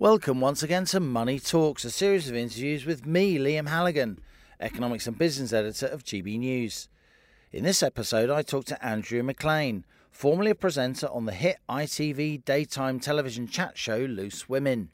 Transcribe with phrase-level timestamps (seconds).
[0.00, 4.20] Welcome once again to Money Talks, a series of interviews with me, Liam Halligan,
[4.60, 6.88] Economics and Business Editor of GB News.
[7.50, 12.44] In this episode, I talk to Andrea McLean, formerly a presenter on the hit ITV
[12.44, 14.90] daytime television chat show Loose Women.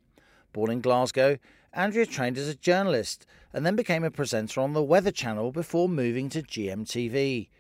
[0.54, 1.36] Born in Glasgow,
[1.75, 5.86] Andrea trained as a journalist and then became a presenter on the Weather Channel before
[5.86, 7.50] moving to GMTV.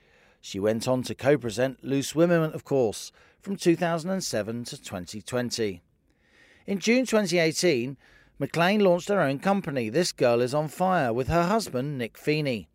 [0.40, 5.82] She went on to co present Loose Women, of course, from 2007 to 2020.
[6.66, 7.98] In June 2018,
[8.38, 12.68] McLean launched her own company, This Girl Is On Fire, with her husband, Nick Feeney.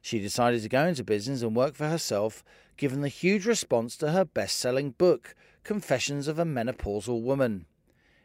[0.00, 2.42] She decided to go into business and work for herself,
[2.78, 7.66] given the huge response to her best selling book, Confessions of a Menopausal Woman.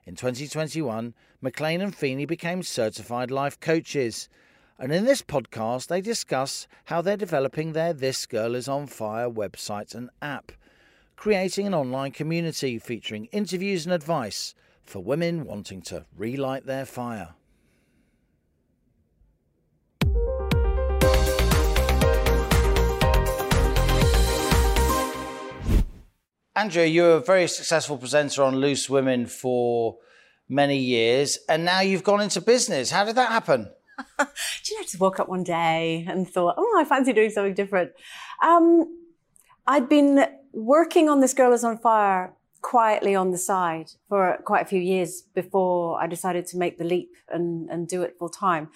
[0.05, 4.29] In 2021, McLean and Feeney became certified life coaches.
[4.79, 9.29] And in this podcast, they discuss how they're developing their This Girl Is On Fire
[9.29, 10.53] website and app,
[11.17, 17.35] creating an online community featuring interviews and advice for women wanting to relight their fire.
[26.55, 29.97] Andrea, you were a very successful presenter on Loose Women for
[30.47, 32.91] many years, and now you've gone into business.
[32.91, 33.63] How did that happen?
[34.19, 34.25] Do
[34.69, 37.55] you know, I just woke up one day and thought, oh, I fancy doing something
[37.55, 37.91] different.
[38.43, 38.99] Um,
[39.65, 44.61] I'd been working on This Girl is on Fire quietly on the side for quite
[44.61, 48.29] a few years before I decided to make the leap and, and do it full
[48.29, 48.69] time.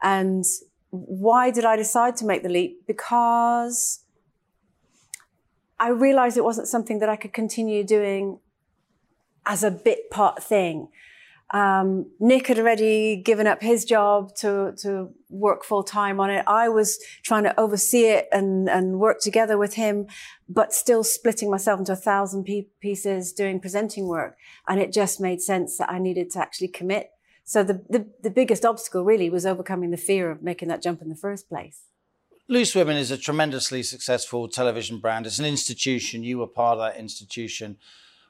[0.00, 0.44] And
[0.90, 2.86] why did I decide to make the leap?
[2.86, 4.04] Because
[5.78, 8.38] I realized it wasn't something that I could continue doing
[9.44, 10.88] as a bit part thing.
[11.52, 16.44] Um, Nick had already given up his job to, to work full time on it.
[16.46, 20.06] I was trying to oversee it and, and work together with him,
[20.48, 22.48] but still splitting myself into a thousand
[22.80, 24.38] pieces doing presenting work.
[24.66, 27.10] And it just made sense that I needed to actually commit.
[27.44, 31.02] So the, the, the biggest obstacle really was overcoming the fear of making that jump
[31.02, 31.82] in the first place.
[32.48, 35.26] Loose Women is a tremendously successful television brand.
[35.26, 36.22] It's an institution.
[36.22, 37.76] You were part of that institution.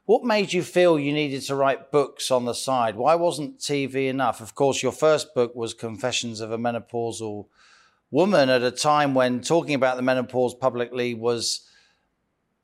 [0.04, 2.96] What made you feel you needed to write books on the side?
[2.96, 4.40] Why wasn't TV enough?
[4.40, 7.46] Of course, your first book was Confessions of a Menopausal
[8.10, 11.66] Woman at a time when talking about the menopause publicly was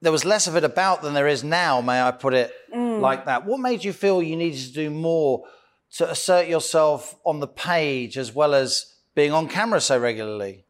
[0.03, 3.01] there was less of it about than there is now, may I put it mm.
[3.01, 3.47] like that.
[3.47, 5.45] What made you feel you needed to do more
[5.93, 10.65] to assert yourself on the page as well as being on camera so regularly?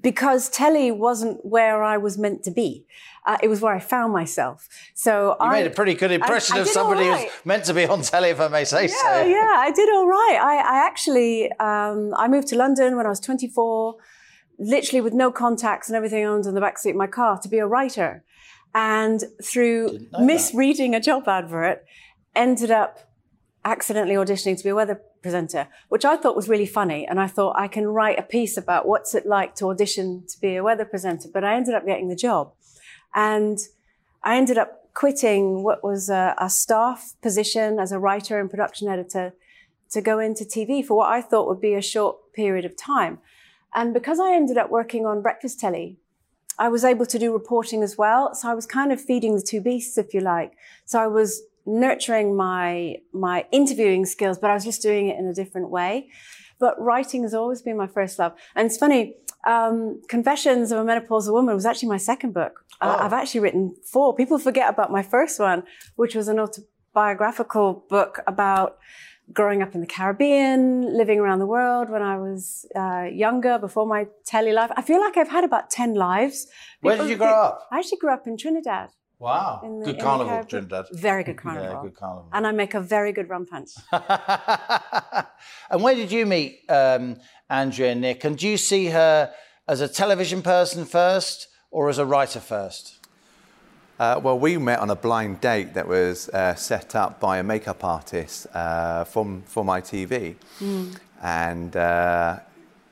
[0.00, 2.84] because telly wasn't where I was meant to be.
[3.26, 4.68] Uh, it was where I found myself.
[4.94, 7.28] So you I made a pretty good impression I, I of somebody right.
[7.28, 9.26] who's meant to be on telly, if I may say yeah, so.
[9.26, 10.38] Yeah, I did all right.
[10.40, 13.96] I, I actually um, I moved to London when I was 24,
[14.58, 17.58] literally with no contacts and everything owned in the backseat of my car to be
[17.58, 18.24] a writer.
[18.74, 20.98] And through misreading that.
[20.98, 21.84] a job advert,
[22.34, 23.10] ended up
[23.64, 27.06] accidentally auditioning to be a weather presenter, which I thought was really funny.
[27.06, 30.40] And I thought I can write a piece about what's it like to audition to
[30.40, 31.28] be a weather presenter.
[31.32, 32.52] But I ended up getting the job.
[33.14, 33.58] And
[34.22, 38.88] I ended up quitting what was a, a staff position as a writer and production
[38.88, 39.32] editor
[39.90, 43.18] to go into TV for what I thought would be a short period of time.
[43.74, 45.96] And because I ended up working on breakfast telly,
[46.58, 48.34] I was able to do reporting as well.
[48.34, 50.52] So I was kind of feeding the two beasts, if you like.
[50.84, 55.26] So I was nurturing my my interviewing skills, but I was just doing it in
[55.26, 56.08] a different way.
[56.58, 58.34] But writing has always been my first love.
[58.54, 59.16] And it's funny,
[59.46, 62.64] um, Confessions of a Menopausal Woman was actually my second book.
[62.80, 63.04] Uh, oh.
[63.04, 64.14] I've actually written four.
[64.14, 65.62] People forget about my first one,
[65.96, 68.78] which was an autobiographical book about
[69.32, 73.86] growing up in the Caribbean, living around the world when I was uh, younger, before
[73.86, 74.70] my telly life.
[74.76, 76.46] I feel like I've had about 10 lives.
[76.80, 77.68] Where did you grow up?
[77.70, 78.90] I actually grew up in Trinidad.
[79.20, 79.60] Wow.
[79.84, 80.86] The, good carnival, Trinidad.
[80.92, 81.68] Very good carnival.
[81.70, 82.30] yeah, good carnival.
[82.32, 83.70] And I make a very good rum punch.
[85.70, 87.16] and where did you meet um,
[87.50, 88.24] Andrea and Nick?
[88.24, 89.32] And do you see her
[89.68, 92.96] as a television person first or as a writer first?
[93.98, 97.42] Uh, well, we met on a blind date that was uh, set up by a
[97.42, 100.36] makeup artist uh, from, from ITV.
[100.58, 100.96] Mm.
[101.22, 102.38] And uh,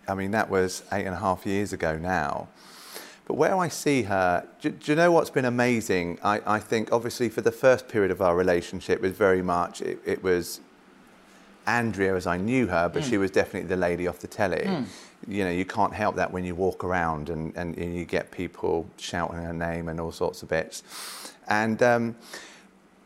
[0.06, 2.48] I mean, that was eight and a half years ago now.
[3.26, 6.18] But where I see her, do, do you know what's been amazing?
[6.22, 9.98] I, I, think obviously for the first period of our relationship was very much, it,
[10.06, 10.60] it was
[11.68, 13.10] Andrea as I knew her, but mm.
[13.10, 14.64] she was definitely the lady off the telly.
[14.64, 14.86] Mm.
[15.26, 18.30] You know, you can't help that when you walk around and, and, and, you get
[18.30, 20.82] people shouting her name and all sorts of bits.
[21.48, 22.16] And, um,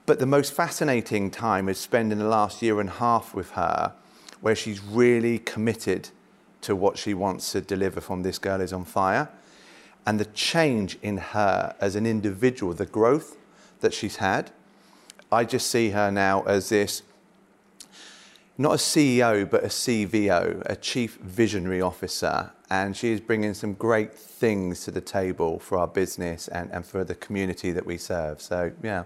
[0.06, 3.94] but the most fascinating time is spending the last year and a half with her,
[4.40, 6.10] where she's really committed
[6.60, 9.28] to what she wants to deliver from This Girl Is on Fire
[10.06, 13.36] and the change in her as an individual, the growth
[13.80, 14.50] that she's had.
[15.30, 17.02] I just see her now as this
[18.58, 22.52] not a CEO, but a CVO, a Chief Visionary Officer.
[22.70, 26.84] And she is bringing some great things to the table for our business and, and
[26.86, 28.40] for the community that we serve.
[28.40, 29.04] So, yeah.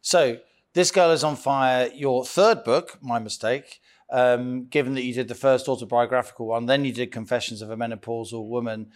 [0.00, 0.38] So,
[0.74, 5.28] This Girl is on Fire, your third book, my mistake, um, given that you did
[5.28, 8.90] the first autobiographical one, then you did Confessions of a Menopausal Woman.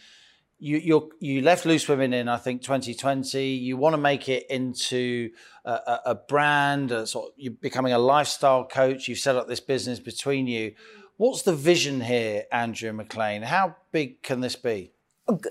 [0.58, 3.44] You you you left Loose Women in I think 2020.
[3.46, 5.31] You want to make it into
[5.64, 9.06] a, a, brand, a sort of, you're becoming a lifestyle coach.
[9.06, 10.72] You've set up this business between you.
[11.16, 13.43] What's the vision here, Andrea McLean?
[13.43, 14.93] How big can this be?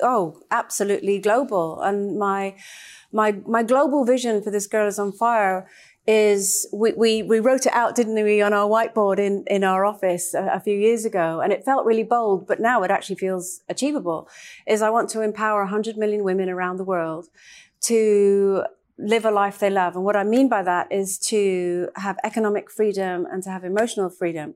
[0.01, 1.81] Oh, absolutely global.
[1.81, 2.55] And my
[3.11, 5.69] my my global vision for this girl is on fire
[6.07, 9.83] is we, we, we wrote it out, didn't we, on our whiteboard in, in our
[9.83, 11.41] office a, a, few years ago.
[11.41, 14.29] And it felt really bold, but now it actually feels achievable.
[14.65, 17.27] Is I want to empower 100 million women around the world
[17.81, 18.63] to
[18.97, 19.95] live a life they love.
[19.95, 24.09] And what I mean by that is to have economic freedom and to have emotional
[24.09, 24.55] freedom.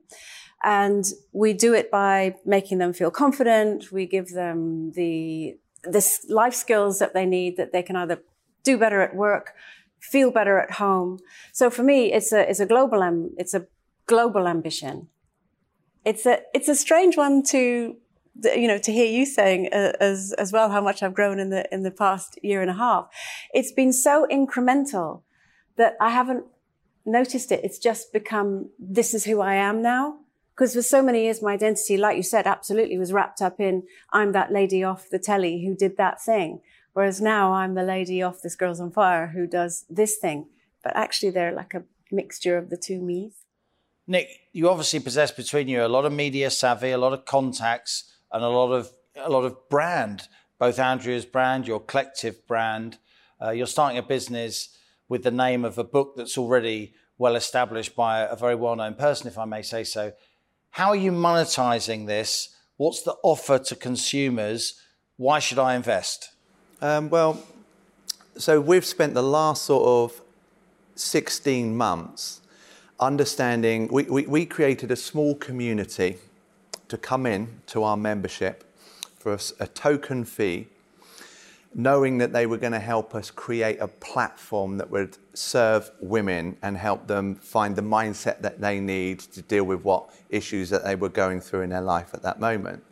[0.64, 3.92] And we do it by making them feel confident.
[3.92, 8.22] We give them the, the life skills that they need that they can either
[8.64, 9.54] do better at work,
[10.02, 11.18] feel better at home.
[11.52, 13.66] So for me, it's a, it's a global, it's a
[14.06, 15.08] global ambition.
[16.04, 17.96] It's a, it's a strange one to,
[18.44, 21.50] you know, to hear you saying uh, as, as well how much I've grown in
[21.50, 23.08] the, in the past year and a half.
[23.54, 25.22] It's been so incremental
[25.76, 26.44] that I haven't
[27.06, 27.60] noticed it.
[27.62, 30.18] It's just become, this is who I am now.
[30.54, 33.84] Because for so many years, my identity, like you said, absolutely was wrapped up in,
[34.12, 36.60] I'm that lady off the telly who did that thing.
[36.92, 40.48] Whereas now I'm the lady off This Girl's on Fire who does this thing.
[40.82, 43.44] But actually, they're like a mixture of the two me's.
[44.06, 48.12] Nick, you obviously possess between you a lot of media savvy, a lot of contacts,
[48.32, 50.28] and a lot of a lot of brand.
[50.58, 52.98] Both Andrea's brand, your collective brand.
[53.40, 54.76] Uh, you're starting a business
[55.08, 59.28] with the name of a book that's already well established by a very well-known person,
[59.28, 60.12] if I may say so.
[60.70, 62.56] How are you monetizing this?
[62.76, 64.80] What's the offer to consumers?
[65.16, 66.31] Why should I invest?
[66.82, 67.40] Um, well,
[68.36, 70.20] so we've spent the last sort of
[70.96, 72.40] 16 months
[72.98, 76.18] understanding, we, we, we created a small community
[76.88, 78.64] to come in to our membership
[79.16, 80.66] for a, a token fee,
[81.72, 86.56] knowing that they were going to help us create a platform that would serve women
[86.62, 90.82] and help them find the mindset that they need to deal with what issues that
[90.82, 92.82] they were going through in their life at that moment.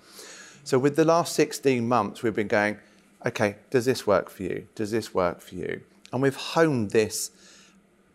[0.62, 2.78] So, with the last 16 months, we've been going,
[3.26, 4.67] okay, does this work for you?
[4.75, 5.82] Does this work for you?
[6.12, 7.31] And we've honed this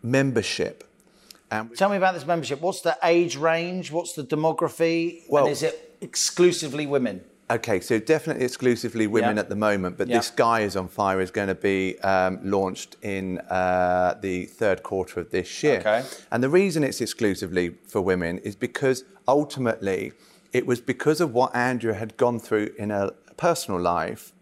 [0.02, 0.84] membership.
[1.50, 2.60] And Tell me about this membership.
[2.60, 3.92] What's the age range?
[3.92, 5.22] What's the demography?
[5.28, 7.22] Well, and is it exclusively women?
[7.48, 11.30] Okay, so definitely exclusively women at the moment, but this Guy is on Fire is
[11.30, 15.78] going to be um, launched in uh, the third quarter of this year.
[15.78, 16.04] Okay.
[16.32, 20.12] And the reason it's exclusively for women is because ultimately
[20.52, 24.32] it was because of what Andrea had gone through in her personal life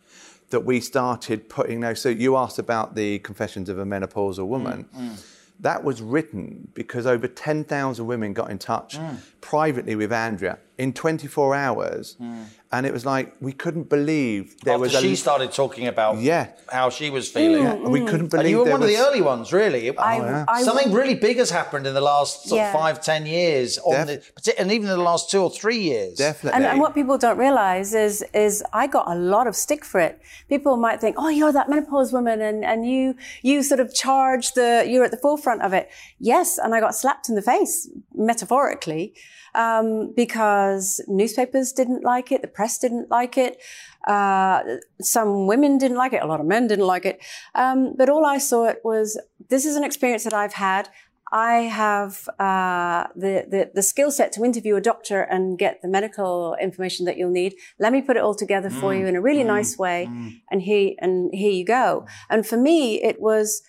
[0.54, 2.00] that we started putting those.
[2.00, 4.88] So you asked about the Confessions of a Menopausal Woman.
[4.96, 5.26] Mm, mm.
[5.58, 9.18] That was written because over 10,000 women got in touch mm.
[9.40, 12.16] privately with Andrea in 24 hours.
[12.20, 12.46] Mm.
[12.72, 16.48] And it was like, we couldn't believe there After was she started talking about yeah.
[16.72, 17.62] how she was feeling.
[17.62, 18.90] Yeah, we couldn't believe and you were one was...
[18.90, 19.96] of the early ones, really.
[19.96, 20.44] I, oh, yeah.
[20.48, 22.66] I, Something really big has happened in the last yeah.
[22.66, 26.18] of five, ten years, Def- the, and even in the last two or three years.
[26.18, 26.56] Definitely.
[26.56, 30.00] And, and, what people don't realize is, is I got a lot of stick for
[30.00, 30.20] it.
[30.48, 34.54] People might think, oh, you're that menopause woman, and, and you you sort of charge
[34.54, 35.90] the, you're at the forefront of it.
[36.18, 39.14] Yes, and I got slapped in the face, metaphorically
[39.54, 43.58] um, because newspapers didn't like it, the press didn't like it,
[44.06, 44.62] uh,
[45.00, 47.20] some women didn't like it, a lot of men didn't like it.
[47.54, 50.88] Um, but all I saw it was this is an experience that I've had.
[51.32, 55.88] I have uh, the, the, the skill set to interview a doctor and get the
[55.88, 57.56] medical information that you'll need.
[57.80, 59.00] Let me put it all together for mm.
[59.00, 59.46] you in a really mm.
[59.46, 60.40] nice way, mm.
[60.50, 62.06] and here and here you go.
[62.30, 63.62] And for me, it was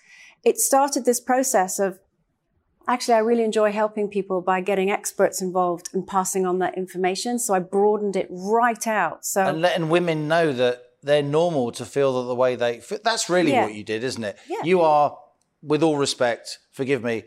[0.44, 1.98] it started this process of
[2.88, 7.38] Actually, I really enjoy helping people by getting experts involved and passing on that information.
[7.38, 9.24] So I broadened it right out.
[9.24, 13.28] So and letting women know that they're normal to feel that the way they that's
[13.28, 13.64] really yeah.
[13.64, 14.38] what you did, isn't it?
[14.48, 14.62] Yeah.
[14.64, 15.16] You are,
[15.62, 17.24] with all respect, forgive me,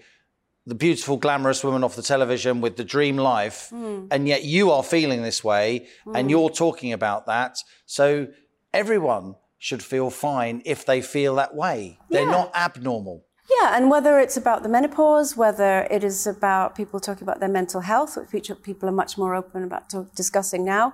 [0.66, 4.08] the beautiful, glamorous woman off the television with the dream life, mm.
[4.12, 6.18] and yet you are feeling this way, mm.
[6.18, 7.58] and you're talking about that.
[7.86, 8.28] So
[8.74, 12.00] everyone should feel fine if they feel that way.
[12.10, 12.32] They're yeah.
[12.32, 13.26] not abnormal.
[13.50, 17.50] Yeah, and whether it's about the menopause, whether it is about people talking about their
[17.50, 20.94] mental health, which people are much more open about discussing now,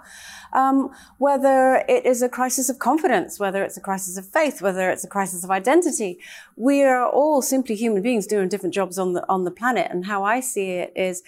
[0.53, 4.89] um, whether it is a crisis of confidence, whether it's a crisis of faith, whether
[4.89, 6.17] it's a crisis of identity,
[6.55, 9.87] we are all simply human beings doing different jobs on the on the planet.
[9.91, 11.23] And how I see it is,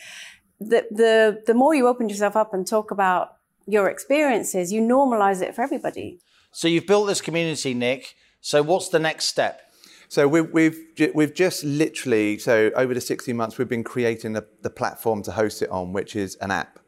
[0.59, 3.35] that the, the more you open yourself up and talk about
[3.67, 6.19] your experiences, you normalize it for everybody.
[6.51, 8.15] So you've built this community, Nick.
[8.41, 9.61] So what's the next step?
[10.09, 10.79] So we've, we've,
[11.13, 15.31] we've just literally, so over the 16 months, we've been creating the, the platform to
[15.31, 16.79] host it on, which is an app.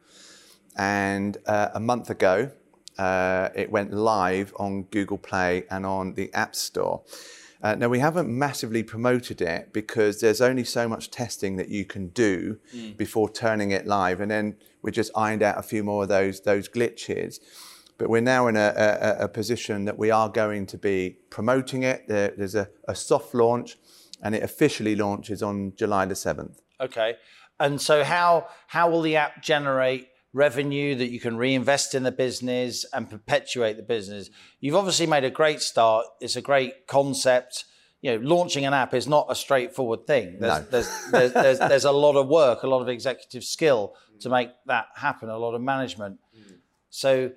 [0.76, 2.50] And uh, a month ago,
[2.98, 7.02] uh, it went live on Google Play and on the App Store.
[7.62, 11.84] Uh, now, we haven't massively promoted it because there's only so much testing that you
[11.84, 12.96] can do mm.
[12.96, 14.22] before turning it live.
[14.22, 17.38] And then we just ironed out a few more of those, those glitches.
[18.00, 21.82] But we're now in a, a, a position that we are going to be promoting
[21.82, 22.08] it.
[22.08, 23.76] There, there's a, a soft launch,
[24.22, 26.58] and it officially launches on July the 7th.
[26.80, 27.16] Okay.
[27.60, 32.12] And so, how, how will the app generate revenue that you can reinvest in the
[32.12, 34.30] business and perpetuate the business.
[34.60, 36.06] You've obviously made a great start.
[36.20, 37.64] It's a great concept.
[38.00, 40.38] You know, launching an app is not a straightforward thing.
[40.38, 40.66] There's, no.
[40.70, 44.50] there's, there's, there's, there's, a lot of work, a lot of executive skill to make
[44.66, 46.18] that happen, a lot of management.
[46.34, 46.58] Mm.
[46.88, 47.32] So,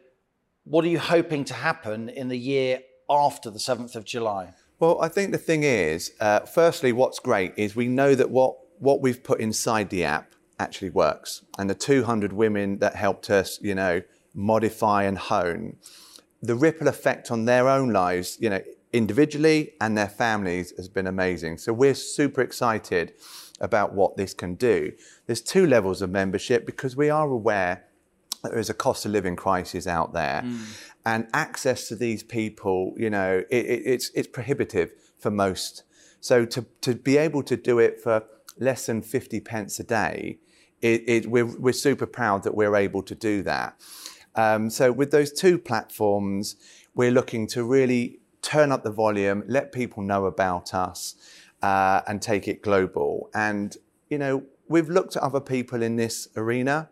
[0.63, 2.79] what are you hoping to happen in the year
[3.09, 4.53] after the 7th of July?
[4.79, 8.55] Well, I think the thing is, uh, firstly, what's great is we know that what,
[8.79, 11.43] what we've put inside the app actually works.
[11.57, 14.01] And the 200 women that helped us, you know,
[14.33, 15.77] modify and hone,
[16.41, 21.07] the ripple effect on their own lives, you know, individually and their families has been
[21.07, 21.57] amazing.
[21.57, 23.13] So we're super excited
[23.59, 24.91] about what this can do.
[25.25, 27.85] There's two levels of membership because we are aware
[28.43, 30.43] there is a cost of living crisis out there.
[30.45, 30.65] Mm.
[31.05, 35.83] And access to these people, you know, it, it, it's, it's prohibitive for most.
[36.19, 38.23] So to, to be able to do it for
[38.57, 40.39] less than 50 pence a day,
[40.81, 43.79] it, it, we're, we're super proud that we're able to do that.
[44.35, 46.55] Um, so with those two platforms,
[46.95, 51.15] we're looking to really turn up the volume, let people know about us,
[51.61, 53.29] uh, and take it global.
[53.33, 53.75] And
[54.09, 56.89] you know, we've looked at other people in this arena,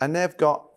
[0.00, 0.67] and they've got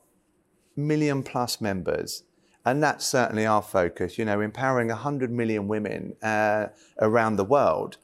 [0.88, 2.24] million plus members.
[2.66, 6.68] And that's certainly our focus, you know, empowering 100 million women uh,
[7.00, 7.98] around the world.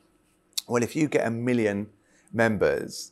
[0.68, 1.90] Well, if you get a million
[2.34, 3.12] members,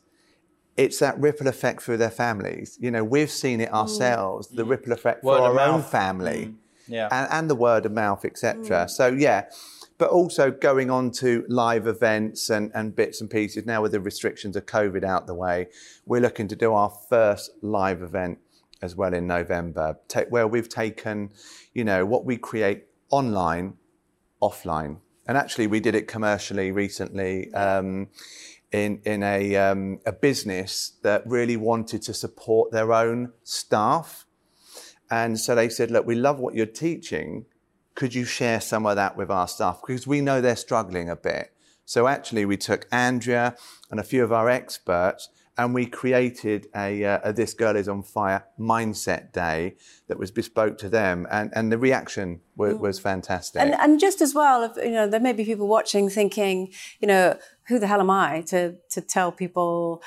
[0.76, 2.76] it's that ripple effect through their families.
[2.80, 4.56] You know, we've seen it ourselves, mm.
[4.56, 5.74] the ripple effect word for our mouth.
[5.74, 6.54] own family, mm.
[6.88, 7.08] yeah.
[7.10, 8.84] and, and, the word of mouth, etc.
[8.84, 8.90] Mm.
[8.90, 9.46] So yeah,
[9.98, 13.64] but also going on to live events and, and bits and pieces.
[13.64, 15.68] Now with the restrictions of COVID out the way,
[16.04, 18.38] we're looking to do our first live event
[18.82, 21.30] as well in November, where we've taken,
[21.72, 23.74] you know, what we create online,
[24.42, 24.98] offline.
[25.26, 27.52] And actually, we did it commercially recently.
[27.52, 28.08] Um,
[28.72, 34.26] in, in a, um, a business that really wanted to support their own staff.
[35.10, 37.46] And so they said, Look, we love what you're teaching.
[37.94, 39.80] Could you share some of that with our staff?
[39.86, 41.52] Because we know they're struggling a bit.
[41.84, 43.56] So actually, we took Andrea
[43.90, 45.28] and a few of our experts
[45.58, 49.76] and we created a, uh, a, This Girl is on Fire mindset day
[50.08, 52.80] that was bespoke to them, and, and the reaction was, mm.
[52.80, 53.62] was fantastic.
[53.62, 57.08] And, and, just as well, if, you know, there may be people watching thinking, you
[57.08, 60.02] know, who the hell am I to to tell people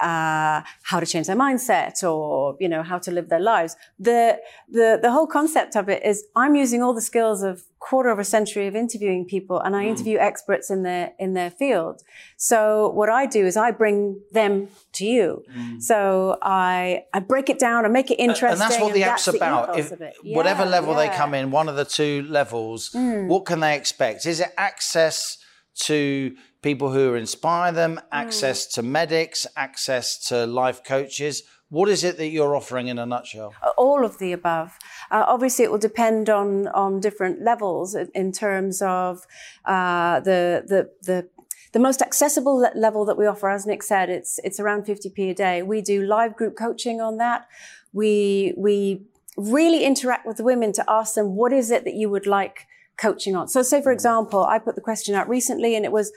[0.00, 3.76] uh, how to change their mindset or you know how to live their lives.
[3.98, 8.08] The the the whole concept of it is I'm using all the skills of quarter
[8.08, 9.88] of a century of interviewing people, and I mm.
[9.88, 12.02] interview experts in their in their field.
[12.36, 15.44] So what I do is I bring them to you.
[15.56, 15.82] Mm.
[15.82, 18.60] So I I break it down and make it interesting.
[18.60, 19.78] And that's what the app's about.
[19.78, 21.08] If, yeah, whatever level yeah.
[21.08, 23.28] they come in, one of the two levels, mm.
[23.28, 24.26] what can they expect?
[24.26, 25.38] Is it access
[25.80, 28.74] to people who inspire them, access mm.
[28.74, 31.42] to medics, access to life coaches.
[31.68, 33.54] What is it that you're offering in a nutshell?
[33.62, 34.78] Uh, all of the above.
[35.10, 39.26] Uh, obviously, it will depend on on different levels in terms of
[39.64, 41.28] uh, the the the
[41.72, 45.34] the most accessible level that we offer, as Nick said, it's it's around 50p a
[45.34, 45.62] day.
[45.62, 47.48] We do live group coaching on that.
[47.92, 49.02] We we
[49.36, 52.66] really interact with the women to ask them what is it that you would like
[52.96, 53.48] coaching on.
[53.48, 53.94] So, say for mm.
[53.94, 56.12] example, I put the question out recently, and it was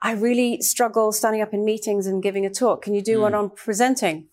[0.00, 2.82] I really struggle standing up in meetings and giving a talk.
[2.82, 3.22] Can you do mm.
[3.22, 4.26] one on presenting?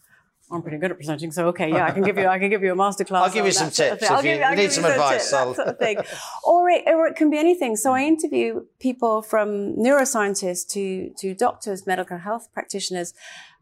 [0.52, 2.64] I'm pretty good at presenting, so okay, yeah, I can give you, I can give
[2.64, 3.22] you a masterclass.
[3.22, 5.30] I'll give you some tips sort of if you, you need some advice.
[5.30, 5.98] Tips, sort of thing.
[6.44, 7.76] or, it, or it can be anything.
[7.76, 13.14] So I interview people from neuroscientists to to doctors, medical health practitioners,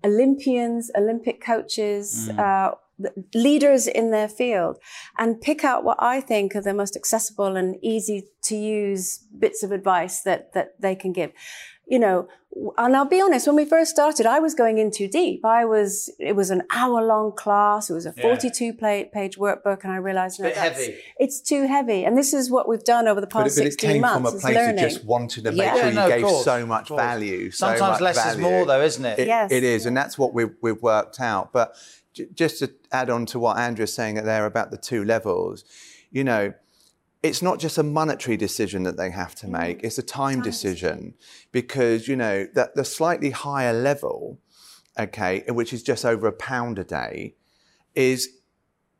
[0.02, 2.30] Olympians, Olympic coaches.
[2.32, 2.40] Mm.
[2.40, 2.76] Uh,
[3.34, 4.78] leaders in their field
[5.18, 9.64] and pick out what I think are the most accessible and easy to use bits
[9.64, 11.32] of advice that, that they can give
[11.88, 12.28] you know,
[12.78, 15.46] and I'll be honest, when we first started, I was going in too deep.
[15.46, 17.90] I was, it was an hour long class.
[17.90, 19.04] It was a 42 yeah.
[19.14, 19.84] page workbook.
[19.84, 20.98] And I realized, no, heavy.
[21.18, 22.04] it's too heavy.
[22.04, 24.02] And this is what we've done over the past but it, but 16 it came
[24.02, 24.30] months.
[24.30, 24.76] from a place learning.
[24.78, 25.74] that just wanted to make yeah.
[25.74, 27.52] sure yeah, you no, gave course, so much value.
[27.52, 28.32] Sometimes much less value.
[28.32, 29.20] is more though, isn't it?
[29.20, 29.52] it yes.
[29.52, 29.86] It is.
[29.86, 31.54] And that's what we've, we've worked out.
[31.54, 31.76] But
[32.07, 35.64] j- just to add on to what Andrea's saying there about the two levels,
[36.12, 36.54] you know,
[37.24, 40.44] it's not just a monetary decision that they have to make, it's a time, time
[40.44, 41.16] decision
[41.52, 44.40] because, you know, that the slightly higher level,
[45.00, 47.36] okay, which is just over a pound a day,
[47.96, 48.30] is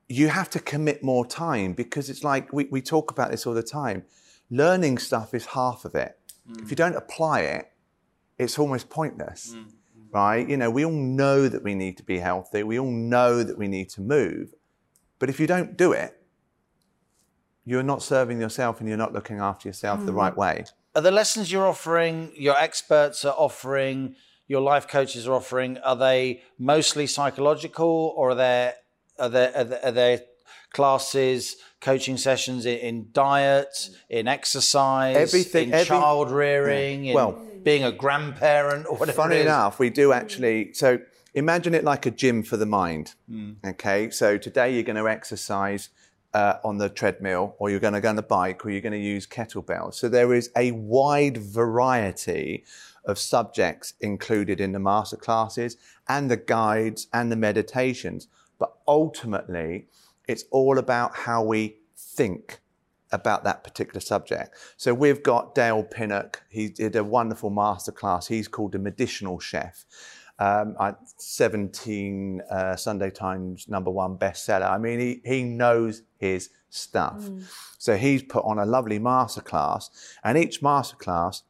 [0.10, 3.54] you have to commit more time because it's like we, we talk about this all
[3.54, 4.04] the time.
[4.50, 6.18] Learning stuff is half of it.
[6.50, 6.64] Mm.
[6.64, 7.72] If you don't apply it,
[8.38, 9.54] it's almost pointless.
[9.56, 9.74] Mm.
[10.12, 10.48] Right?
[10.48, 12.64] You know, we all know that we need to be healthy.
[12.64, 14.54] We all know that we need to move.
[15.20, 16.14] But if you don't do it,
[17.66, 20.06] you're not serving yourself and you're not looking after yourself mm.
[20.06, 20.66] the right way.
[20.96, 24.16] Are the lessons you're offering, your experts are offering,
[24.48, 28.76] your life coaches are offering, are they mostly psychological or are there
[29.20, 30.22] are there, are there, are there
[30.72, 37.14] classes, coaching sessions in, in, diet, in exercise, everything, in every, child rearing, yeah.
[37.14, 39.18] well, being a grandparent or whatever?
[39.24, 40.72] Funny enough, we do actually.
[40.74, 41.00] So
[41.34, 43.16] imagine it like a gym for the mind.
[43.30, 43.58] Mm.
[43.72, 45.90] Okay, so today you're going to exercise
[46.34, 48.94] uh, on the treadmill, or you're going to go on the bike, or you're going
[48.94, 49.96] to use kettlebells.
[49.96, 52.64] So there is a wide variety
[53.04, 55.76] of subjects included in the master classes
[56.08, 58.28] and the guides and the meditations.
[58.60, 59.88] But ultimately,
[60.26, 62.62] it's all about how we think
[63.12, 64.56] about that particular subject.
[64.78, 66.44] So we've got Dale Pinnock.
[66.50, 68.28] He did a wonderful masterclass.
[68.28, 69.86] He's called the Medicinal Chef
[70.40, 70.76] um,
[71.18, 74.70] 17 uh, Sunday Times number one bestseller.
[74.70, 77.22] I mean, he, he knows his stuff.
[77.22, 77.44] Mm.
[77.78, 79.90] So he's put on a lovely masterclass,
[80.24, 81.42] and each masterclass,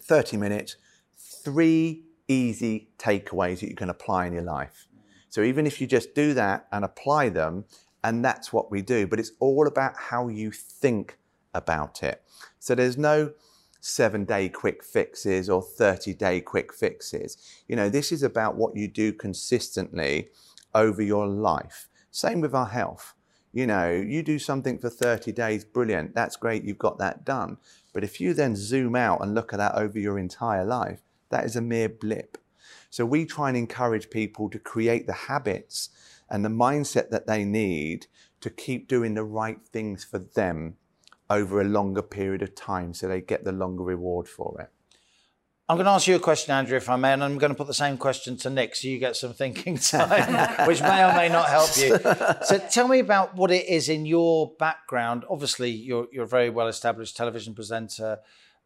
[0.00, 0.76] 30 minutes,
[1.16, 4.86] three easy takeaways that you can apply in your life.
[5.28, 7.64] So even if you just do that and apply them,
[8.04, 11.18] and that's what we do, but it's all about how you think
[11.54, 12.22] about it.
[12.58, 13.32] So there's no
[13.80, 17.36] seven day quick fixes or 30 day quick fixes.
[17.68, 20.28] You know, this is about what you do consistently
[20.74, 21.88] over your life.
[22.10, 23.14] Same with our health.
[23.52, 26.14] You know, you do something for 30 days, brilliant.
[26.14, 26.64] That's great.
[26.64, 27.58] You've got that done.
[27.92, 31.44] But if you then zoom out and look at that over your entire life, that
[31.44, 32.38] is a mere blip.
[32.88, 35.90] So we try and encourage people to create the habits
[36.32, 38.06] and the mindset that they need
[38.40, 40.76] to keep doing the right things for them
[41.28, 44.70] over a longer period of time so they get the longer reward for it.
[45.68, 47.56] I'm going to ask you a question, Andrea, if I may, and I'm going to
[47.56, 51.12] put the same question to Nick so you get some thinking time, which may or
[51.14, 51.98] may not help you.
[52.44, 55.24] So tell me about what it is in your background.
[55.30, 58.18] Obviously, you're, you're a very well established television presenter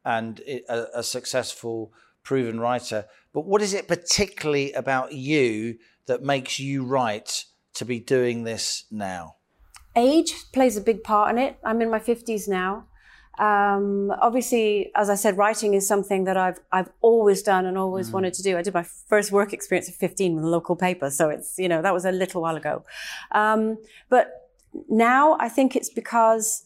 [0.04, 3.06] and a, a successful, proven writer.
[3.32, 7.44] But what is it particularly about you that makes you right
[7.76, 9.36] to be doing this now?
[9.96, 11.58] age plays a big part in it.
[11.64, 12.84] I'm in my 50s now.
[13.38, 18.08] Um, obviously, as I said, writing is something that I've I've always done and always
[18.08, 18.14] mm.
[18.14, 18.56] wanted to do.
[18.56, 21.68] I did my first work experience at 15 with a local paper, so it's you
[21.68, 22.84] know that was a little while ago.
[23.32, 23.76] Um,
[24.08, 24.50] but
[24.88, 26.62] now I think it's because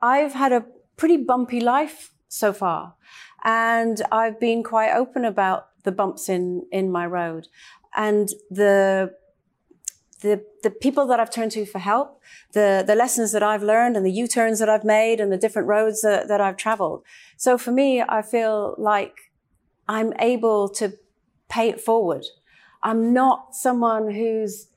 [0.00, 0.64] I've had a
[0.96, 2.94] pretty bumpy life so far,
[3.42, 7.48] and I've been quite open about the bumps in in my road
[7.96, 9.12] and the
[10.26, 12.20] the, the people that I've turned to for help,
[12.52, 15.68] the, the lessons that I've learned and the U-turns that I've made and the different
[15.68, 17.04] roads that, that I've traveled.
[17.36, 19.14] So for me, I feel like
[19.88, 20.94] I'm able to
[21.48, 22.24] pay it forward.
[22.82, 24.68] I'm not someone who's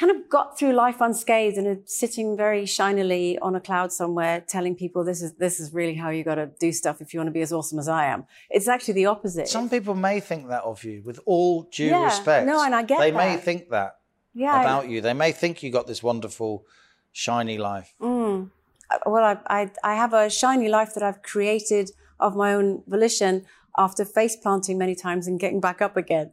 [0.00, 4.42] kind of got through life unscathed and is sitting very shinily on a cloud somewhere
[4.48, 7.20] telling people this is this is really how you got to do stuff if you
[7.20, 8.24] want to be as awesome as I am.
[8.48, 9.46] It's actually the opposite.
[9.46, 12.46] Some people may think that of you with all due yeah, respect.
[12.46, 13.16] No, and I get They that.
[13.16, 13.98] may think that
[14.32, 15.02] yeah, about I, you.
[15.02, 16.64] They may think you got this wonderful
[17.12, 17.92] shiny life.
[18.00, 18.50] Mm.
[18.90, 22.82] Uh, well, I, I I have a shiny life that I've created of my own
[22.86, 23.44] volition
[23.76, 26.32] after face planting many times and getting back up again.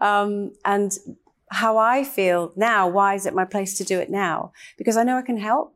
[0.00, 0.92] Um, and
[1.54, 2.88] how I feel now.
[2.88, 4.52] Why is it my place to do it now?
[4.76, 5.74] Because I know I can help.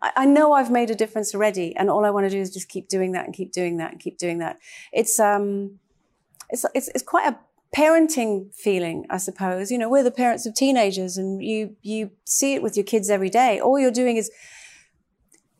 [0.00, 2.52] I, I know I've made a difference already, and all I want to do is
[2.52, 4.58] just keep doing that and keep doing that and keep doing that.
[4.92, 5.78] It's um,
[6.50, 7.38] it's it's, it's quite a
[7.74, 9.70] parenting feeling, I suppose.
[9.70, 13.08] You know, we're the parents of teenagers, and you you see it with your kids
[13.08, 13.60] every day.
[13.60, 14.30] All you're doing is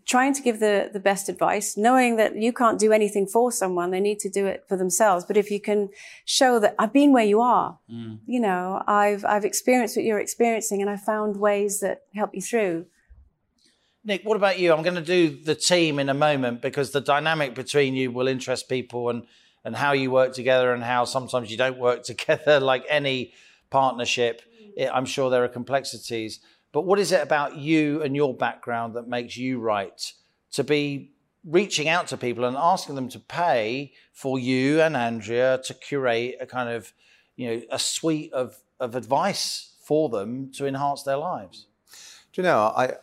[0.07, 3.91] trying to give the, the best advice, knowing that you can't do anything for someone,
[3.91, 5.25] they need to do it for themselves.
[5.25, 5.91] But if you can
[6.25, 8.19] show that I've been where you are, mm.
[8.27, 12.43] you know, I've, I've experienced what you're experiencing and I've found ways that help you
[12.43, 12.87] through.
[14.05, 14.73] Nick, what about you?
[14.73, 18.27] I'm going to do the team in a moment because the dynamic between you will
[18.27, 19.25] interest people and
[19.65, 23.33] and how you work together and how sometimes you don't work together like any
[23.71, 24.43] partnership.
[24.77, 26.41] It, I'm sure there are complexities.
[26.73, 30.13] But what is it about you and your background that makes you right
[30.53, 31.13] to be
[31.45, 36.37] reaching out to people and asking them to pay for you and Andrea to curate
[36.41, 36.93] a kind of,
[37.37, 41.67] you know, a suite of, of advice for them to enhance their lives?
[42.33, 42.95] Do you know, I,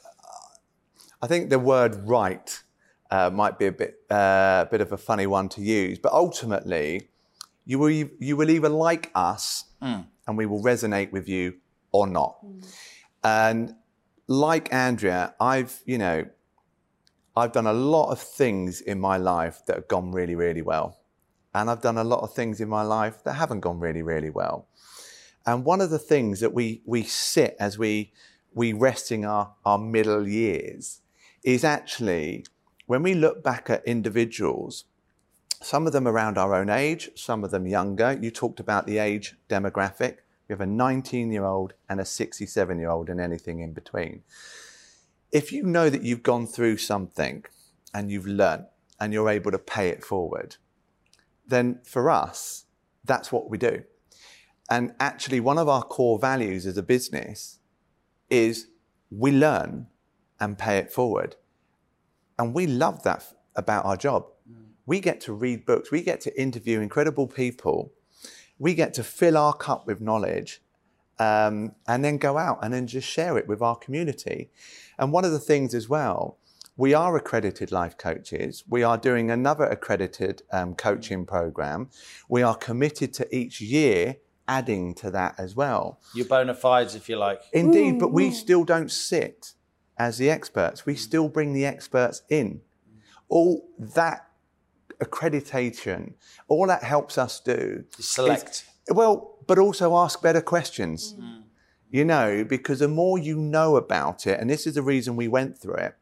[1.21, 2.63] I think the word right
[3.11, 7.09] uh, might be a bit, uh, bit of a funny one to use, but ultimately,
[7.65, 10.05] you will, you will either like us mm.
[10.25, 11.55] and we will resonate with you
[11.91, 12.43] or not.
[12.43, 12.65] Mm.
[13.23, 13.75] And
[14.27, 16.25] like Andrea, I've, you know,
[17.35, 20.99] I've done a lot of things in my life that have gone really, really well.
[21.53, 24.29] And I've done a lot of things in my life that haven't gone really, really
[24.29, 24.67] well.
[25.45, 28.13] And one of the things that we, we sit as we,
[28.53, 31.01] we rest in our, our middle years
[31.43, 32.45] is actually
[32.85, 34.85] when we look back at individuals,
[35.61, 38.17] some of them around our own age, some of them younger.
[38.19, 40.17] You talked about the age demographic.
[40.49, 44.23] We have a 19 year old and a 67 year old and anything in between.
[45.31, 47.45] If you know that you've gone through something
[47.93, 48.65] and you've learnt
[48.99, 50.55] and you're able to pay it forward,
[51.47, 52.65] then for us,
[53.05, 53.83] that's what we do.
[54.71, 57.59] And actually, one of our core values as a business
[58.29, 58.67] is
[59.11, 59.87] we learn
[60.39, 61.35] and pay it forward.
[62.37, 64.27] And we love that about our job.
[64.49, 64.69] Mm.
[64.85, 67.93] We get to read books, we get to interview incredible people,
[68.59, 70.61] we get to fill our cup with knowledge.
[71.17, 74.51] Um, and then go out and then just share it with our community.
[74.97, 76.37] And one of the things as well,
[76.77, 78.63] we are accredited life coaches.
[78.69, 81.89] We are doing another accredited um, coaching program.
[82.29, 84.15] We are committed to each year
[84.47, 85.99] adding to that as well.
[86.15, 87.41] Your bona fides, if you like.
[87.51, 89.55] Indeed, but we still don't sit
[89.97, 90.85] as the experts.
[90.85, 92.61] We still bring the experts in.
[93.27, 94.28] All that
[95.01, 96.13] accreditation,
[96.47, 98.65] all that helps us do select.
[98.87, 101.15] Is, well, but also ask better questions.
[101.19, 101.43] Mm.
[101.91, 105.27] You know, because the more you know about it, and this is the reason we
[105.27, 105.95] went through it,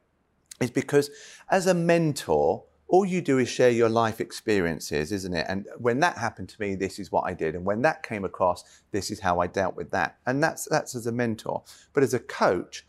[0.60, 1.10] is because
[1.50, 5.46] as a mentor, all you do is share your life experiences, isn't it?
[5.50, 7.56] And when that happened to me, this is what I did.
[7.56, 10.18] And when that came across, this is how I dealt with that.
[10.26, 11.64] And that's that's as a mentor.
[11.94, 12.86] But as a coach,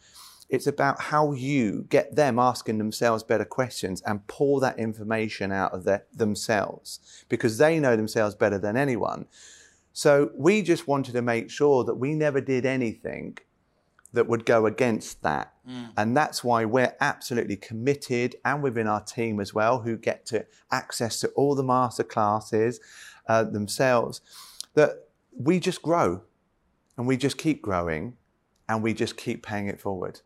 [0.48, 5.72] it's about how you get them asking themselves better questions and pull that information out
[5.72, 9.26] of their, themselves because they know themselves better than anyone.
[9.92, 13.38] So we just wanted to make sure that we never did anything
[14.12, 15.52] that would go against that.
[15.68, 15.90] Mm.
[15.96, 20.46] And that's why we're absolutely committed and within our team as well, who get to
[20.70, 22.80] access to all the master classes
[23.28, 24.22] uh, themselves,
[24.74, 26.22] that we just grow
[26.96, 28.16] and we just keep growing
[28.68, 30.20] and we just keep paying it forward.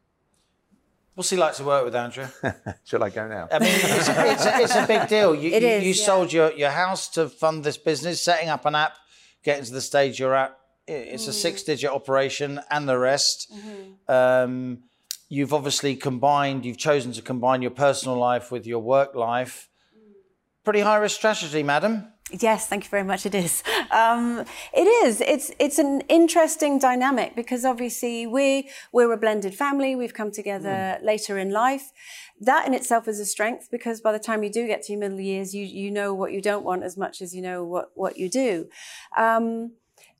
[1.14, 2.32] What's he like to work with, Andrea?
[2.84, 3.48] Shall I go now?
[3.52, 5.34] I mean, it's, it's, a, it's a big deal.
[5.34, 6.06] You, it you, is, you yeah.
[6.06, 8.94] sold your, your house to fund this business, setting up an app,
[9.44, 10.56] getting to the stage you're at.
[10.88, 11.28] It's mm.
[11.28, 13.52] a six digit operation and the rest.
[13.52, 14.12] Mm-hmm.
[14.12, 14.78] Um,
[15.28, 19.68] you've obviously combined, you've chosen to combine your personal life with your work life.
[20.64, 22.11] Pretty high risk strategy, madam.
[22.30, 23.26] Yes, thank you very much.
[23.26, 23.62] It is.
[23.90, 25.20] Um, it is.
[25.20, 29.94] It's it's an interesting dynamic because obviously we we're a blended family.
[29.96, 31.04] We've come together mm.
[31.04, 31.90] later in life.
[32.40, 35.00] That in itself is a strength because by the time you do get to your
[35.00, 37.90] middle years, you you know what you don't want as much as you know what
[37.94, 38.68] what you do.
[39.18, 39.72] Um,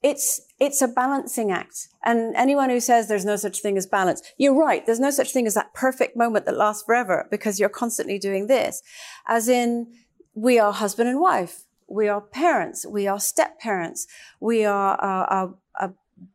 [0.03, 4.21] it's it's a balancing act and anyone who says there's no such thing as balance
[4.37, 7.69] you're right there's no such thing as that perfect moment that lasts forever because you're
[7.69, 8.83] constantly doing this
[9.29, 9.87] as in
[10.35, 14.07] we are husband and wife we are parents, we are step parents,
[14.41, 15.89] we are uh, uh,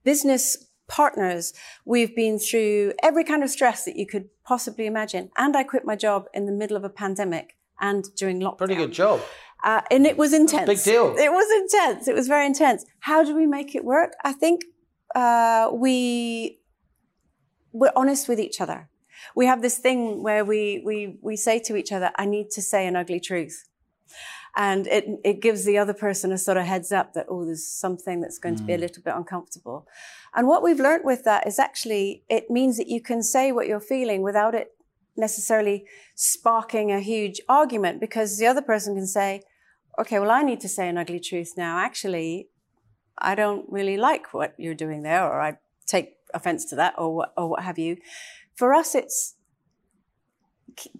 [0.04, 1.54] business partners.
[1.84, 5.30] We've been through every kind of stress that you could possibly imagine.
[5.38, 8.58] And I quit my job in the middle of a pandemic and during lockdown.
[8.60, 9.20] Pretty good job.
[9.64, 10.68] Uh, and it was intense.
[10.68, 11.16] Big deal.
[11.18, 12.08] It was intense.
[12.08, 12.86] It was very intense.
[13.00, 14.14] How do we make it work?
[14.24, 14.64] I think
[15.16, 16.60] uh, we
[17.74, 18.90] we're honest with each other.
[19.36, 22.62] We have this thing where we we we say to each other, "I need to
[22.62, 23.68] say an ugly truth."
[24.58, 27.66] And it, it gives the other person a sort of heads up that oh there's
[27.66, 28.58] something that's going mm.
[28.58, 28.82] to be a mm.
[28.82, 29.88] little bit uncomfortable
[30.36, 33.68] and what we've learned with that is actually it means that you can say what
[33.68, 34.72] you're feeling without it
[35.16, 39.42] necessarily sparking a huge argument because the other person can say
[39.98, 42.50] okay well i need to say an ugly truth now actually
[43.20, 47.16] i don't really like what you're doing there or i take offense to that or
[47.16, 47.96] what, or what have you
[48.56, 49.36] for us it's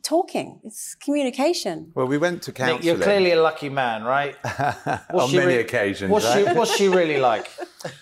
[0.04, 0.60] talking.
[0.64, 1.92] It's communication.
[1.96, 2.78] Well, we went to counselling.
[2.78, 4.36] Nick, you're clearly a lucky man, right?
[5.14, 6.12] On many re- occasions.
[6.12, 6.48] What's, right?
[6.48, 7.50] she, what's she really like?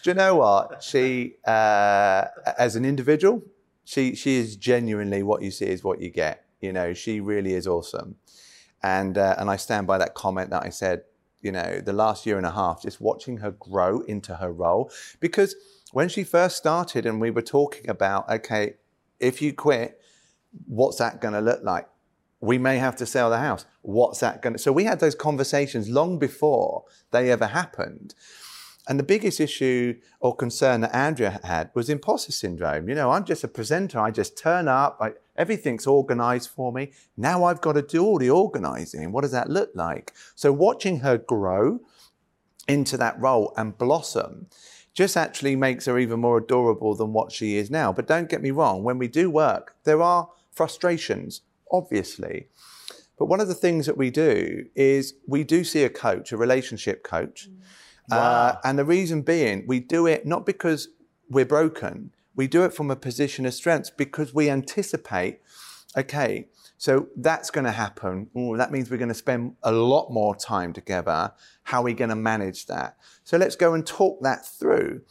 [0.04, 0.84] Do you know what?
[0.84, 2.26] She, uh,
[2.58, 3.44] as an individual,
[3.84, 6.46] she she is genuinely what you see is what you get.
[6.62, 8.16] You know, she really is awesome,
[8.82, 11.04] and uh, and I stand by that comment that I said.
[11.42, 14.90] you know, the last year and a half, just watching her grow into her role.
[15.20, 15.56] Because
[15.92, 18.74] when she first started and we were talking about, okay,
[19.20, 20.02] if you quit,
[20.68, 21.88] what's that going to look like?
[22.42, 23.66] We may have to sell the house.
[23.82, 24.60] What's that going to?
[24.60, 28.14] So we had those conversations long before they ever happened.
[28.88, 32.88] And the biggest issue or concern that Andrea had was imposter syndrome.
[32.88, 34.00] You know, I'm just a presenter.
[34.00, 34.98] I just turn up.
[35.02, 36.92] I, everything's organized for me.
[37.18, 39.12] Now I've got to do all the organizing.
[39.12, 40.14] What does that look like?
[40.36, 41.80] So watching her grow
[42.68, 44.48] into that role and blossom
[44.94, 47.92] just actually makes her even more adorable than what she is now.
[47.92, 51.42] But don't get me wrong, when we do work, there are frustrations,
[51.72, 52.48] obviously.
[53.18, 56.38] But one of the things that we do is we do see a coach, a
[56.38, 57.48] relationship coach.
[57.50, 57.62] Mm
[58.12, 58.20] uh, wow.
[58.20, 60.90] Uh, and the reason being, we do it not because
[61.30, 65.40] we're broken, we do it from a position of strength because we anticipate,
[65.98, 68.30] okay, so that's going to happen.
[68.38, 71.32] Ooh, that means we're going to spend a lot more time together.
[71.64, 72.98] How are we going to manage that?
[73.24, 75.02] So let's go and talk that through.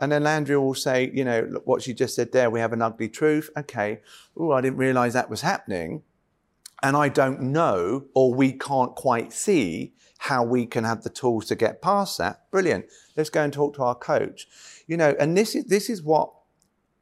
[0.00, 2.72] And then Andrea will say, you know, look, what she just said there, we have
[2.72, 3.50] an ugly truth.
[3.56, 4.00] Okay.
[4.36, 6.02] Oh, I didn't realize that was happening.
[6.82, 11.46] And I don't know, or we can't quite see how we can have the tools
[11.46, 12.50] to get past that.
[12.50, 12.86] Brilliant.
[13.16, 14.46] Let's go and talk to our coach.
[14.86, 16.32] You know, and this is this is what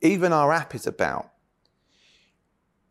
[0.00, 1.30] even our app is about.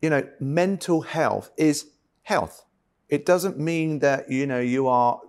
[0.00, 1.90] You know, mental health is
[2.22, 2.64] health.
[3.08, 5.20] It doesn't mean that, you know, you are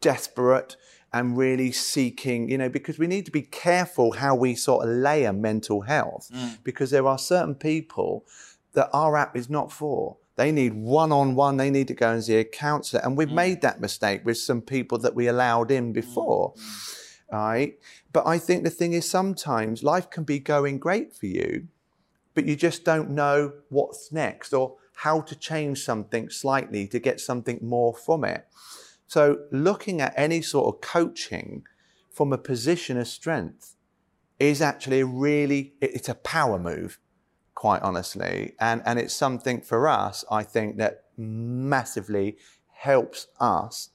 [0.00, 0.76] desperate
[1.12, 4.94] and really seeking, you know, because we need to be careful how we sort of
[4.94, 6.58] layer mental health mm.
[6.62, 8.24] because there are certain people
[8.74, 10.16] that our app is not for.
[10.36, 13.02] They need one on one, they need to go and see a counselor.
[13.04, 13.34] And we've mm.
[13.34, 16.54] made that mistake with some people that we allowed in before.
[16.54, 16.96] Mm.
[17.32, 17.78] Right?
[18.12, 21.68] But I think the thing is sometimes life can be going great for you,
[22.34, 27.20] but you just don't know what's next or how to change something slightly to get
[27.20, 28.46] something more from it.
[29.10, 31.64] So looking at any sort of coaching
[32.12, 33.74] from a position of strength
[34.38, 37.00] is actually a really it's a power move
[37.56, 38.54] quite honestly.
[38.60, 42.36] And, and it's something for us, I think, that massively
[42.72, 43.90] helps us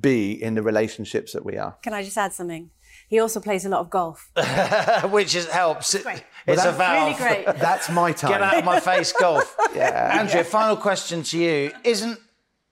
[0.00, 1.76] be in the relationships that we are.
[1.80, 2.70] Can I just add something?
[3.06, 4.32] He also plays a lot of golf,
[5.12, 5.94] which is, helps.
[5.94, 6.24] It's, great.
[6.48, 7.20] it's a valve.
[7.20, 7.46] Really great.
[7.58, 8.32] That's my time.
[8.32, 9.56] Get out of my face, golf.
[9.76, 10.18] yeah.
[10.18, 10.42] Andrea, yeah.
[10.42, 12.18] final question to you: Isn't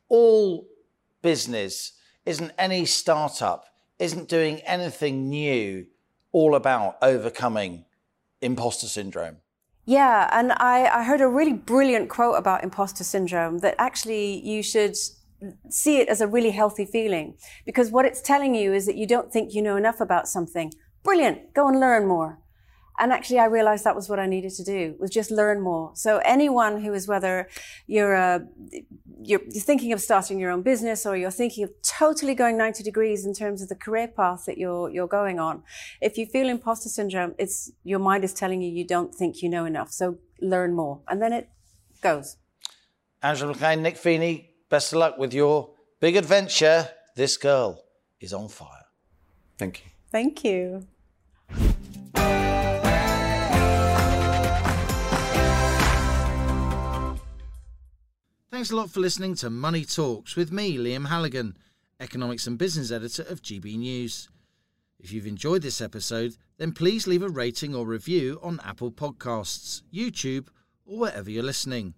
[0.08, 0.67] all
[1.22, 1.92] business,
[2.26, 3.66] isn't any startup,
[3.98, 5.86] isn't doing anything new,
[6.32, 7.84] all about overcoming
[8.40, 9.38] imposter syndrome?
[9.84, 14.62] Yeah, and I, I heard a really brilliant quote about imposter syndrome that actually you
[14.62, 14.96] should
[15.70, 19.06] see it as a really healthy feeling because what it's telling you is that you
[19.06, 20.72] don't think you know enough about something.
[21.02, 22.38] Brilliant, go and learn more.
[22.98, 25.92] And actually, I realized that was what I needed to do was just learn more.
[25.94, 27.48] So anyone who is whether
[27.86, 28.46] you're a,
[29.22, 32.82] you're, you're thinking of starting your own business or you're thinking of totally going 90
[32.82, 35.62] degrees in terms of the career path that you're, you're going on,
[36.00, 39.48] if you feel imposter syndrome, it's your mind is telling you you don't think you
[39.48, 39.90] know enough.
[39.90, 41.48] So learn more, and then it
[42.00, 42.36] goes.
[43.22, 46.88] Angela McLean, Nick Feeney, best of luck with your big adventure.
[47.16, 47.82] This girl
[48.20, 48.86] is on fire.
[49.56, 49.90] Thank you.
[50.10, 50.86] Thank you.
[58.58, 61.56] Thanks a lot for listening to Money Talks with me, Liam Halligan,
[62.00, 64.28] Economics and Business Editor of GB News.
[64.98, 69.82] If you've enjoyed this episode, then please leave a rating or review on Apple Podcasts,
[69.94, 70.48] YouTube,
[70.84, 71.94] or wherever you're listening.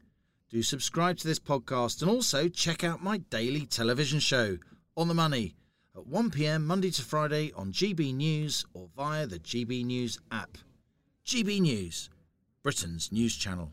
[0.51, 4.59] Do subscribe to this podcast and also check out my daily television show,
[4.99, 5.55] On the Money,
[5.97, 10.59] at 1pm Monday to Friday on GB News or via the GB News app.
[11.25, 12.11] GB News,
[12.63, 13.73] Britain's news channel.